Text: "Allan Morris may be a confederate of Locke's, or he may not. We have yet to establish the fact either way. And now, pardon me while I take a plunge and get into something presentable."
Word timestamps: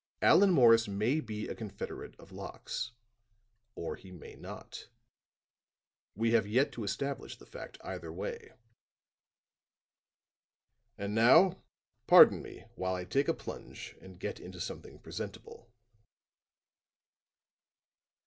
"Allan 0.23 0.49
Morris 0.49 0.87
may 0.87 1.19
be 1.19 1.47
a 1.47 1.53
confederate 1.53 2.15
of 2.19 2.31
Locke's, 2.31 2.93
or 3.75 3.95
he 3.97 4.11
may 4.11 4.33
not. 4.33 4.87
We 6.15 6.31
have 6.31 6.47
yet 6.47 6.71
to 6.71 6.83
establish 6.83 7.37
the 7.37 7.45
fact 7.45 7.77
either 7.83 8.11
way. 8.11 8.53
And 10.97 11.13
now, 11.13 11.61
pardon 12.07 12.41
me 12.41 12.65
while 12.73 12.95
I 12.95 13.05
take 13.05 13.27
a 13.27 13.33
plunge 13.35 13.95
and 14.01 14.19
get 14.19 14.39
into 14.39 14.59
something 14.59 14.97
presentable." 14.97 15.69